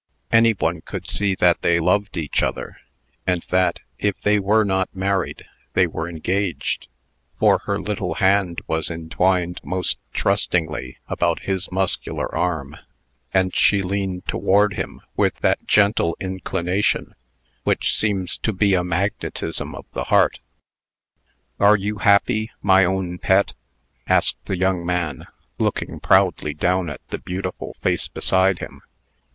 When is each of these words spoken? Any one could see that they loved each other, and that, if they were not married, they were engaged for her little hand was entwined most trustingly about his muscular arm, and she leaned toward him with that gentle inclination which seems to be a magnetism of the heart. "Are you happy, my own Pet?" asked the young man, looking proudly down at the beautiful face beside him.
Any 0.31 0.53
one 0.53 0.81
could 0.81 1.07
see 1.07 1.35
that 1.35 1.61
they 1.61 1.79
loved 1.79 2.17
each 2.17 2.41
other, 2.41 2.77
and 3.27 3.45
that, 3.51 3.81
if 3.99 4.19
they 4.21 4.39
were 4.39 4.63
not 4.63 4.89
married, 4.95 5.45
they 5.73 5.85
were 5.85 6.09
engaged 6.09 6.87
for 7.37 7.59
her 7.65 7.79
little 7.79 8.15
hand 8.15 8.61
was 8.65 8.89
entwined 8.89 9.61
most 9.63 9.99
trustingly 10.11 10.97
about 11.07 11.43
his 11.43 11.71
muscular 11.71 12.33
arm, 12.33 12.77
and 13.31 13.55
she 13.55 13.83
leaned 13.83 14.25
toward 14.27 14.73
him 14.73 15.01
with 15.15 15.35
that 15.41 15.67
gentle 15.67 16.17
inclination 16.19 17.13
which 17.63 17.95
seems 17.95 18.39
to 18.39 18.51
be 18.51 18.73
a 18.73 18.83
magnetism 18.83 19.75
of 19.75 19.85
the 19.93 20.05
heart. 20.05 20.39
"Are 21.59 21.77
you 21.77 21.99
happy, 21.99 22.49
my 22.63 22.83
own 22.85 23.19
Pet?" 23.19 23.53
asked 24.09 24.43
the 24.45 24.57
young 24.57 24.83
man, 24.83 25.27
looking 25.59 25.99
proudly 25.99 26.55
down 26.55 26.89
at 26.89 27.07
the 27.09 27.19
beautiful 27.19 27.77
face 27.83 28.07
beside 28.07 28.57
him. 28.57 28.81